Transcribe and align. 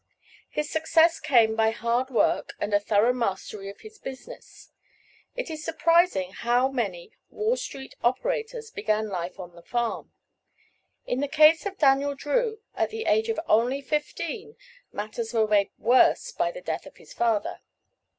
His 0.49 0.67
success 0.67 1.19
came 1.19 1.55
by 1.55 1.69
hard 1.69 2.09
work 2.09 2.55
and 2.59 2.73
a 2.73 2.79
thorough 2.79 3.13
mastery 3.13 3.69
of 3.69 3.81
his 3.81 3.99
business. 3.99 4.71
It 5.35 5.51
is 5.51 5.63
surprising 5.63 6.31
how 6.31 6.69
many 6.69 7.11
Wall 7.29 7.55
Street 7.55 7.93
operators 8.03 8.71
began 8.71 9.09
life 9.09 9.39
on 9.39 9.53
the 9.53 9.61
farm. 9.61 10.11
In 11.05 11.19
the 11.19 11.27
case 11.27 11.67
of 11.67 11.77
Daniel 11.77 12.15
Drew, 12.15 12.61
at 12.75 12.89
the 12.89 13.03
age 13.05 13.29
of 13.29 13.39
only 13.47 13.79
fifteen, 13.79 14.55
matters 14.91 15.35
were 15.35 15.47
made 15.47 15.69
worse 15.77 16.31
by 16.31 16.49
the 16.49 16.61
death 16.61 16.87
of 16.87 16.97
his 16.97 17.13
father. 17.13 17.59